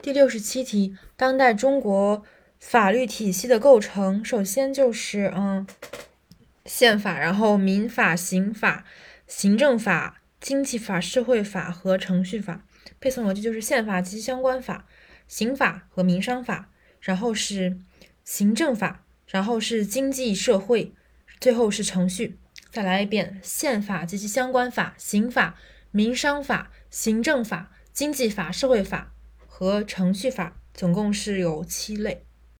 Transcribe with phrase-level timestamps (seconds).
[0.00, 2.24] 第六十七题，当代中国
[2.60, 5.66] 法律体系的构成，首先就是嗯，
[6.64, 8.84] 宪法，然后民法、刑法、
[9.26, 12.64] 行政法、经济法、社会法和程序法。
[13.00, 14.86] 配送逻辑就是宪法及其相关法、
[15.26, 17.78] 刑法和民商法，然后是
[18.24, 20.94] 行政法，然后是经济社会，
[21.40, 22.38] 最后是程序。
[22.70, 25.56] 再来一遍：宪法及其相关法、刑法、
[25.90, 29.12] 民商法、行政法、经济法、社会法
[29.60, 32.27] 和程序法，总共是有七类。